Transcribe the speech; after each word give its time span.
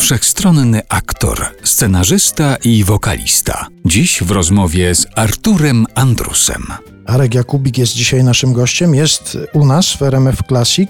Wszechstronny 0.00 0.82
aktor, 0.88 1.46
scenarzysta 1.62 2.56
i 2.64 2.84
wokalista. 2.84 3.66
Dziś 3.84 4.22
w 4.22 4.30
rozmowie 4.30 4.94
z 4.94 5.06
Arturem 5.16 5.86
Andrusem. 5.94 6.66
Arek 7.10 7.34
Jakubik 7.34 7.78
jest 7.78 7.92
dzisiaj 7.92 8.24
naszym 8.24 8.52
gościem, 8.52 8.94
jest 8.94 9.38
u 9.52 9.66
nas 9.66 9.92
w 9.92 10.02
RMF 10.02 10.38
Classic. 10.48 10.88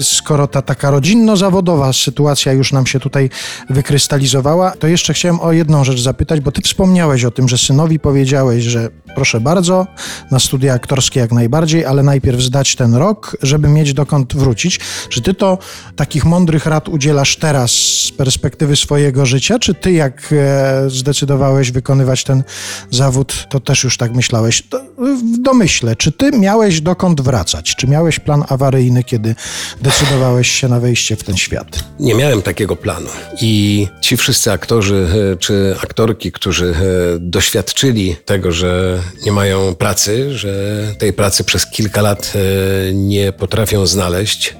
Skoro 0.00 0.46
ta 0.46 0.62
taka 0.62 0.90
rodzinno-zawodowa 0.90 1.92
sytuacja 1.92 2.52
już 2.52 2.72
nam 2.72 2.86
się 2.86 3.00
tutaj 3.00 3.30
wykrystalizowała, 3.70 4.70
to 4.70 4.86
jeszcze 4.86 5.14
chciałem 5.14 5.40
o 5.40 5.52
jedną 5.52 5.84
rzecz 5.84 6.00
zapytać, 6.00 6.40
bo 6.40 6.52
ty 6.52 6.62
wspomniałeś 6.62 7.24
o 7.24 7.30
tym, 7.30 7.48
że 7.48 7.58
synowi 7.58 7.98
powiedziałeś, 7.98 8.64
że 8.64 8.88
proszę 9.14 9.40
bardzo, 9.40 9.86
na 10.30 10.38
studia 10.38 10.74
aktorskie 10.74 11.20
jak 11.20 11.32
najbardziej, 11.32 11.84
ale 11.84 12.02
najpierw 12.02 12.40
zdać 12.40 12.76
ten 12.76 12.94
rok, 12.94 13.36
żeby 13.42 13.68
mieć 13.68 13.94
dokąd 13.94 14.36
wrócić. 14.36 14.80
Czy 15.08 15.22
ty 15.22 15.34
to 15.34 15.58
takich 15.96 16.24
mądrych 16.24 16.66
rad 16.66 16.88
udzielasz 16.88 17.36
teraz 17.36 17.70
z 17.70 18.12
perspektywy 18.12 18.76
swojego 18.76 19.26
życia, 19.26 19.58
czy 19.58 19.74
ty 19.74 19.92
jak 19.92 20.32
e, 20.32 20.90
zdecydowałeś 20.90 21.72
wykonywać 21.72 22.24
ten 22.24 22.42
zawód, 22.90 23.46
to 23.48 23.60
też 23.60 23.84
już 23.84 23.96
tak 23.96 24.14
myślałeś? 24.14 24.62
W 24.98 25.42
domyśle, 25.42 25.96
czy 25.96 26.12
ty 26.12 26.30
miałeś 26.32 26.80
dokąd 26.80 27.20
wracać? 27.20 27.76
Czy 27.76 27.86
miałeś 27.86 28.18
plan 28.18 28.44
awaryjny, 28.48 29.04
kiedy 29.04 29.34
decydowałeś 29.82 30.48
się 30.48 30.68
na 30.68 30.80
wejście 30.80 31.16
w 31.16 31.24
ten 31.24 31.36
świat? 31.36 31.84
Nie 32.00 32.14
miałem 32.14 32.42
takiego 32.42 32.76
planu. 32.76 33.08
I 33.40 33.86
ci 34.00 34.16
wszyscy 34.16 34.52
aktorzy 34.52 35.08
e, 35.32 35.36
czy 35.36 35.76
aktorki, 35.82 36.32
którzy 36.32 36.66
e, 36.66 36.74
doświadczyli 37.18 38.16
tego, 38.24 38.52
że 38.52 39.02
nie 39.26 39.32
mają 39.32 39.74
pracy, 39.74 40.38
że 40.38 40.82
tej 40.98 41.12
pracy 41.12 41.44
przez 41.44 41.66
kilka 41.66 42.02
lat 42.02 42.32
e, 42.34 42.92
nie 42.92 43.32
potrafią 43.32 43.86
znaleźć, 43.86 44.56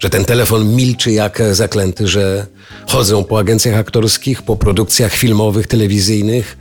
że 0.00 0.10
ten 0.10 0.24
telefon 0.24 0.74
milczy 0.74 1.12
jak 1.12 1.42
zaklęty, 1.52 2.08
że 2.08 2.46
chodzą 2.88 3.24
po 3.24 3.38
agencjach 3.38 3.76
aktorskich, 3.76 4.42
po 4.42 4.56
produkcjach 4.56 5.12
filmowych, 5.12 5.66
telewizyjnych. 5.66 6.56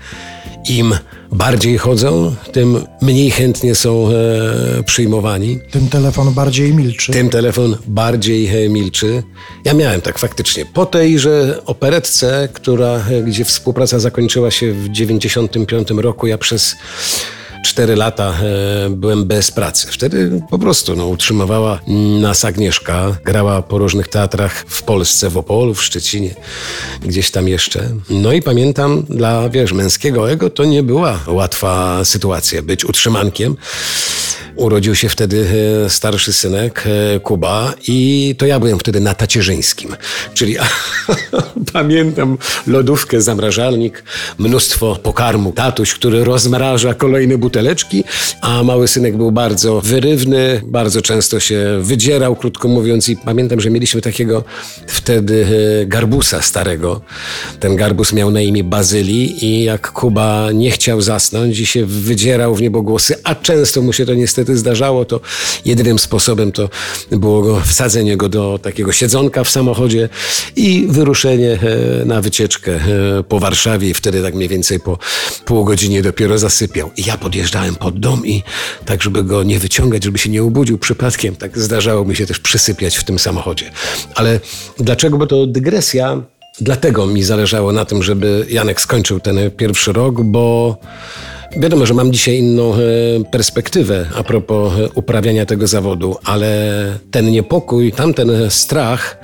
Im 0.70 0.96
bardziej 1.34 1.78
chodzą, 1.78 2.36
tym 2.52 2.86
mniej 3.02 3.32
chętnie 3.32 3.76
są 3.76 4.10
e, 4.10 4.84
przyjmowani. 4.84 5.60
Tym 5.72 5.90
telefon 5.90 6.34
bardziej 6.34 6.74
milczy. 6.74 7.12
Tym 7.12 7.30
telefon 7.30 7.78
bardziej 7.88 8.66
e, 8.66 8.70
milczy. 8.70 9.24
Ja 9.66 9.74
miałem 9.74 10.02
tak 10.02 10.20
faktycznie. 10.20 10.66
Po 10.66 10.86
tejże 10.86 11.62
operetce, 11.66 12.50
która, 12.54 13.04
e, 13.10 13.24
gdzie 13.24 13.46
współpraca 13.46 14.00
zakończyła 14.00 14.52
się 14.52 14.74
w 14.74 14.90
95 14.90 15.90
roku, 15.92 16.28
ja 16.28 16.38
przez 16.38 16.76
cztery 17.64 17.96
lata 17.96 18.34
e, 18.86 18.90
byłem 18.90 19.26
bez 19.26 19.52
pracy. 19.52 19.88
Wtedy 19.92 20.42
po 20.50 20.60
prostu 20.60 20.96
no, 20.96 21.08
utrzymywała 21.08 21.80
nas 22.22 22.46
Agnieszka, 22.46 23.18
grała 23.26 23.62
po 23.62 23.78
różnych 23.78 24.08
teatrach 24.08 24.66
w 24.68 24.84
Polsce, 24.84 25.30
w 25.30 25.38
Opolu, 25.38 25.74
w 25.74 25.84
Szczecinie, 25.84 26.36
gdzieś 27.02 27.32
tam 27.32 27.48
jeszcze. 27.48 27.90
No 28.10 28.34
i 28.34 28.42
pamiętam, 28.42 29.04
dla, 29.10 29.50
wiesz, 29.50 29.74
męskiego 29.74 30.32
ego 30.32 30.50
to 30.50 30.66
nie 30.66 30.84
była 30.84 31.20
łatwa 31.28 32.06
sytuacja, 32.06 32.62
być 32.62 32.86
utrzymankiem. 32.86 33.56
Urodził 34.56 34.96
się 34.96 35.10
wtedy 35.10 35.48
e, 35.86 35.90
starszy 35.90 36.34
synek, 36.34 36.84
e, 37.16 37.20
Kuba, 37.20 37.74
i 37.88 38.36
to 38.38 38.46
ja 38.46 38.60
byłem 38.60 38.80
wtedy 38.80 39.00
na 39.00 39.14
tacierzyńskim. 39.14 39.96
Czyli 40.34 40.56
pamiętam 41.74 42.38
lodówkę, 42.68 43.22
zamrażalnik, 43.22 44.04
mnóstwo 44.38 44.96
pokarmu. 44.96 45.52
Tatuś, 45.52 45.94
który 45.94 46.24
rozmraża 46.24 46.94
kolejne 46.94 47.38
buteleczki, 47.38 48.04
a 48.42 48.64
mały 48.64 48.88
synek 48.88 49.18
był 49.18 49.32
bardzo 49.32 49.82
wyrywny, 49.82 50.62
bardzo 50.66 51.02
często 51.02 51.40
się 51.40 51.80
wydzierał, 51.82 52.36
krótko 52.36 52.68
mówiąc. 52.68 53.10
I 53.10 53.18
pamiętam, 53.18 53.62
że 53.62 53.70
mieliśmy 53.70 54.02
takiego 54.02 54.44
wtedy 54.88 55.48
e, 55.82 55.86
garbusa 55.86 56.42
starego. 56.42 57.02
Ten 57.60 57.76
garbus 57.76 58.14
miał 58.14 58.32
na 58.32 58.42
imię 58.42 58.64
Bazylii 58.64 59.46
i 59.46 59.64
jak 59.64 59.92
Kuba 59.92 60.52
nie 60.52 60.72
chciał 60.72 61.02
zasnąć 61.02 61.60
i 61.60 61.66
się 61.66 61.86
wydzierał 61.86 62.56
w 62.56 62.62
niebogłosy, 62.62 63.16
a 63.24 63.36
często 63.36 63.82
mu 63.82 63.94
się 63.94 64.06
to 64.06 64.14
niestety 64.14 64.43
niestety 64.44 64.58
zdarzało, 64.58 65.06
to 65.06 65.20
jedynym 65.66 66.00
sposobem 66.00 66.52
to 66.52 66.70
było 67.12 67.62
wsadzenie 67.62 68.18
go 68.18 68.30
do 68.30 68.60
takiego 68.62 68.92
siedzonka 68.92 69.44
w 69.44 69.50
samochodzie 69.50 70.10
i 70.56 70.88
wyruszenie 70.90 71.52
e, 71.52 72.06
na 72.06 72.22
wycieczkę 72.22 72.72
e, 72.72 73.24
po 73.24 73.40
Warszawie 73.40 73.90
i 73.90 73.94
wtedy 73.94 74.22
tak 74.22 74.34
mniej 74.36 74.50
więcej 74.50 74.80
po 74.80 74.98
pół 75.46 75.66
godzinie 75.66 76.02
dopiero 76.02 76.38
zasypiał. 76.38 76.92
I 76.98 77.06
ja 77.06 77.18
podjeżdżałem 77.18 77.76
pod 77.76 78.00
dom 78.00 78.26
i 78.26 78.44
tak, 78.86 79.04
żeby 79.04 79.24
go 79.24 79.44
nie 79.44 79.60
wyciągać, 79.60 80.04
żeby 80.04 80.18
się 80.18 80.30
nie 80.30 80.44
obudził 80.44 80.78
przypadkiem, 80.78 81.36
tak 81.36 81.58
zdarzało 81.58 82.06
mi 82.06 82.16
się 82.16 82.26
też 82.26 82.40
przysypiać 82.40 82.98
w 82.98 83.04
tym 83.04 83.20
samochodzie. 83.20 83.72
Ale 84.16 84.40
dlaczego? 84.78 85.18
Bo 85.18 85.28
to 85.28 85.48
dygresja 85.48 86.22
Dlatego 86.62 87.08
mi 87.08 87.24
zależało 87.24 87.72
na 87.72 87.86
tym, 87.86 88.04
żeby 88.04 88.46
Janek 88.50 88.82
skończył 88.82 89.20
ten 89.20 89.52
pierwszy 89.58 89.94
rok, 89.94 90.22
bo 90.22 90.78
Wiadomo, 91.58 91.86
że 91.86 91.94
mam 91.94 92.14
dzisiaj 92.14 92.38
inną 92.38 92.74
e, 92.74 92.78
perspektywę 93.32 94.06
a 94.16 94.24
propos 94.24 94.74
e, 94.80 94.90
uprawiania 94.96 95.46
tego 95.46 95.68
zawodu, 95.68 96.16
ale 96.24 97.00
ten 97.12 97.32
niepokój, 97.32 97.92
tamten 97.92 98.32
strach, 98.50 99.18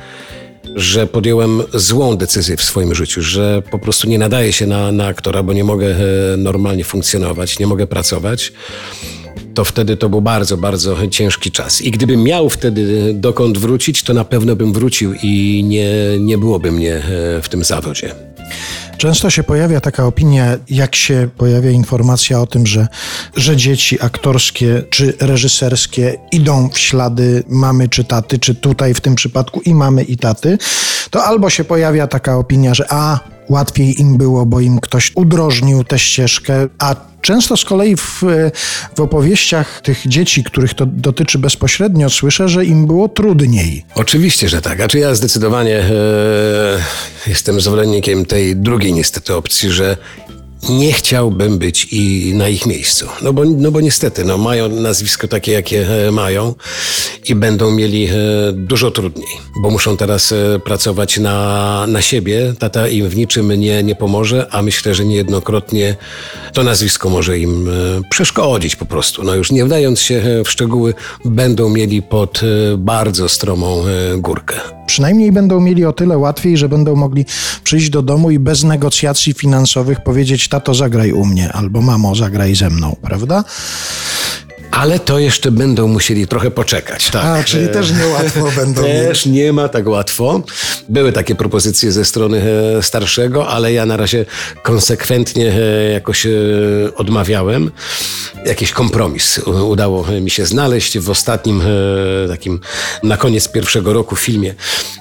że 0.75 1.07
podjąłem 1.07 1.63
złą 1.73 2.17
decyzję 2.17 2.57
w 2.57 2.63
swoim 2.63 2.95
życiu, 2.95 3.21
że 3.21 3.63
po 3.71 3.79
prostu 3.79 4.09
nie 4.09 4.19
nadaję 4.19 4.53
się 4.53 4.67
na, 4.67 4.91
na 4.91 5.05
aktora, 5.05 5.43
bo 5.43 5.53
nie 5.53 5.63
mogę 5.63 5.87
e, 5.87 6.37
normalnie 6.37 6.83
funkcjonować, 6.83 7.59
nie 7.59 7.67
mogę 7.67 7.87
pracować 7.87 8.53
to 9.53 9.65
wtedy 9.65 9.97
to 9.97 10.09
był 10.09 10.21
bardzo, 10.21 10.57
bardzo 10.57 11.07
ciężki 11.07 11.51
czas. 11.51 11.81
I 11.81 11.91
gdybym 11.91 12.23
miał 12.23 12.49
wtedy 12.49 13.13
dokąd 13.13 13.57
wrócić, 13.57 14.03
to 14.03 14.13
na 14.13 14.23
pewno 14.23 14.55
bym 14.55 14.73
wrócił 14.73 15.13
i 15.23 15.63
nie, 15.67 15.89
nie 16.19 16.37
byłoby 16.37 16.71
mnie 16.71 17.01
w 17.41 17.49
tym 17.49 17.63
zawodzie. 17.63 18.15
Często 18.99 19.29
się 19.29 19.43
pojawia 19.43 19.81
taka 19.81 20.05
opinia, 20.05 20.57
jak 20.69 20.95
się 20.95 21.29
pojawia 21.37 21.71
informacja 21.71 22.41
o 22.41 22.47
tym, 22.47 22.67
że, 22.67 22.87
że 23.35 23.57
dzieci 23.57 23.97
aktorskie 24.01 24.83
czy 24.89 25.13
reżyserskie 25.19 26.17
idą 26.31 26.69
w 26.69 26.79
ślady 26.79 27.43
mamy 27.47 27.89
czy 27.89 28.03
taty, 28.03 28.39
czy 28.39 28.55
tutaj 28.55 28.93
w 28.93 29.01
tym 29.01 29.15
przypadku 29.15 29.61
i 29.61 29.73
mamy 29.73 30.03
i 30.03 30.17
taty, 30.17 30.57
to 31.09 31.23
albo 31.23 31.49
się 31.49 31.63
pojawia 31.63 32.07
taka 32.07 32.37
opinia, 32.37 32.73
że 32.73 32.85
a 32.89 33.19
łatwiej 33.49 34.01
im 34.01 34.17
było, 34.17 34.45
bo 34.45 34.59
im 34.59 34.79
ktoś 34.79 35.11
udrożnił 35.15 35.83
tę 35.83 35.99
ścieżkę, 35.99 36.67
a 36.79 37.09
Często 37.21 37.57
z 37.57 37.65
kolei 37.65 37.95
w, 37.95 38.23
w, 38.95 38.99
opowieściach 38.99 39.81
tych 39.81 40.07
dzieci, 40.07 40.43
których 40.43 40.73
to 40.73 40.85
dotyczy 40.85 41.39
bezpośrednio, 41.39 42.09
słyszę, 42.09 42.49
że 42.49 42.65
im 42.65 42.87
było 42.87 43.09
trudniej. 43.09 43.85
Oczywiście, 43.95 44.49
że 44.49 44.61
tak. 44.61 44.81
A 44.81 44.87
czy 44.87 44.99
ja 44.99 45.15
zdecydowanie 45.15 45.77
e, 45.77 45.89
jestem 47.27 47.61
zwolennikiem 47.61 48.25
tej 48.25 48.55
drugiej 48.55 48.93
niestety 48.93 49.35
opcji, 49.35 49.69
że 49.69 49.97
nie 50.69 50.93
chciałbym 50.93 51.57
być 51.57 51.87
i 51.91 52.33
na 52.35 52.49
ich 52.49 52.65
miejscu. 52.65 53.05
No 53.21 53.33
bo, 53.33 53.45
no 53.45 53.71
bo 53.71 53.81
niestety, 53.81 54.25
no 54.25 54.37
mają 54.37 54.69
nazwisko 54.69 55.27
takie, 55.27 55.51
jakie 55.51 56.07
e, 56.07 56.11
mają 56.11 56.55
i 57.25 57.35
będą 57.35 57.71
mieli 57.71 58.05
e, 58.05 58.13
dużo 58.53 58.91
trudniej, 58.91 59.37
bo 59.61 59.69
muszą 59.69 59.97
teraz 59.97 60.31
e, 60.31 60.59
pracować 60.59 61.17
na, 61.17 61.85
na 61.87 62.01
siebie. 62.01 62.53
Tata 62.59 62.87
im 62.87 63.09
w 63.09 63.15
niczym 63.15 63.51
nie, 63.53 63.83
nie 63.83 63.95
pomoże, 63.95 64.47
a 64.51 64.61
myślę, 64.61 64.95
że 64.95 65.05
niejednokrotnie 65.05 65.95
to 66.53 66.63
nazwisko 66.63 67.09
może 67.09 67.39
im 67.39 67.69
przeszkodzić 68.09 68.75
po 68.75 68.85
prostu. 68.85 69.23
No 69.23 69.35
już 69.35 69.51
nie 69.51 69.65
wdając 69.65 70.01
się 70.01 70.43
w 70.45 70.49
szczegóły, 70.49 70.93
będą 71.25 71.69
mieli 71.69 72.01
pod 72.01 72.41
bardzo 72.77 73.29
stromą 73.29 73.83
górkę 74.17 74.78
przynajmniej 74.89 75.31
będą 75.31 75.59
mieli 75.59 75.85
o 75.85 75.93
tyle 75.93 76.17
łatwiej, 76.17 76.57
że 76.57 76.69
będą 76.69 76.95
mogli 76.95 77.25
przyjść 77.63 77.89
do 77.89 78.01
domu 78.01 78.31
i 78.31 78.39
bez 78.39 78.63
negocjacji 78.63 79.33
finansowych 79.33 80.03
powiedzieć: 80.03 80.47
Tato, 80.47 80.73
zagraj 80.73 81.11
u 81.11 81.25
mnie, 81.25 81.53
albo 81.53 81.81
mamo, 81.81 82.15
zagraj 82.15 82.55
ze 82.55 82.69
mną, 82.69 82.95
prawda? 83.01 83.43
Ale 84.71 84.99
to 84.99 85.19
jeszcze 85.19 85.51
będą 85.51 85.87
musieli 85.87 86.27
trochę 86.27 86.51
poczekać. 86.51 87.09
Tak. 87.11 87.25
A, 87.25 87.43
czyli 87.43 87.67
też 87.67 87.91
niełatwo 87.91 88.51
będą. 88.55 88.81
Też 88.83 89.25
nie 89.25 89.53
ma 89.53 89.69
tak 89.69 89.87
łatwo. 89.87 90.41
Były 90.89 91.11
takie 91.11 91.35
propozycje 91.35 91.91
ze 91.91 92.05
strony 92.05 92.43
e, 92.77 92.83
starszego, 92.83 93.47
ale 93.47 93.73
ja 93.73 93.85
na 93.85 93.97
razie 93.97 94.25
konsekwentnie 94.63 95.53
e, 95.53 95.91
jakoś 95.91 96.25
e, 96.25 96.29
odmawiałem. 96.95 97.71
Jakiś 98.45 98.71
kompromis 98.71 99.39
udało 99.47 100.05
mi 100.21 100.29
się 100.29 100.45
znaleźć 100.45 100.99
w 100.99 101.09
ostatnim 101.09 101.61
takim, 102.29 102.59
na 103.03 103.17
koniec 103.17 103.47
pierwszego 103.47 103.93
roku 103.93 104.15
filmie 104.15 104.55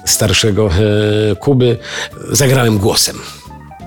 starszego 0.05 0.69
Kuby. 1.39 1.77
Zagrałem 2.31 2.77
głosem. 2.77 3.19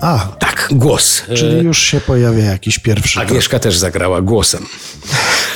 A, 0.01 0.27
tak, 0.39 0.67
głos. 0.71 1.21
Czyli 1.35 1.63
już 1.65 1.77
się 1.81 2.01
pojawia 2.01 2.43
jakiś 2.43 2.79
pierwszy. 2.79 3.19
Agnieszka 3.19 3.59
też 3.59 3.77
zagrała 3.77 4.21
głosem. 4.21 4.65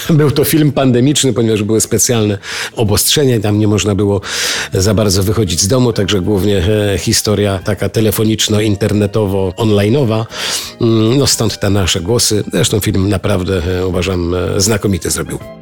Był 0.10 0.32
to 0.32 0.44
film 0.44 0.72
pandemiczny, 0.72 1.34
ponieważ 1.34 1.64
były 1.64 1.82
specjalne 1.82 2.38
obostrzenia, 2.76 3.40
tam 3.40 3.60
nie 3.60 3.68
można 3.68 3.96
było 3.96 4.22
za 4.74 4.94
bardzo 4.94 5.24
wychodzić 5.24 5.62
z 5.62 5.68
domu, 5.68 5.94
także 5.94 6.22
głównie 6.22 6.58
e, 6.58 6.98
historia 6.98 7.60
taka 7.64 7.90
telefoniczno-internetowo-onlineowa. 7.90 10.26
Mm, 10.82 11.18
no 11.18 11.28
stąd 11.28 11.60
te 11.60 11.70
nasze 11.70 12.02
głosy. 12.02 12.44
Zresztą 12.54 12.80
film 12.80 13.10
naprawdę 13.10 13.62
e, 13.80 13.88
uważam 13.88 14.36
e, 14.36 14.62
znakomity 14.62 15.10
zrobił. 15.10 15.57